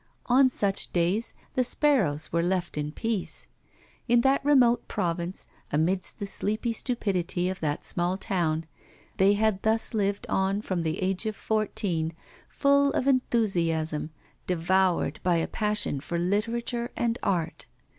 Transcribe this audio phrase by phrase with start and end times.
[0.25, 3.45] On such days the sparrows were left in peace.
[4.07, 8.65] In that remote province, amidst the sleepy stupidity of that small town,
[9.17, 12.13] they had thus lived on from the age of fourteen,
[12.49, 14.09] full of enthusiasm,
[14.47, 17.67] devoured by a passion for literature and art.